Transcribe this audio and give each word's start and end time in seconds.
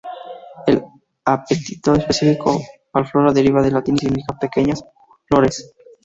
El 0.65 0.83
epíteto 1.27 1.93
específico 1.93 2.59
"parviflora" 2.91 3.31
deriva 3.31 3.61
del 3.61 3.75
latin, 3.75 3.93
y 3.93 3.97
significa 3.99 4.35
"pequeñas 4.39 4.83
flores". 5.29 5.75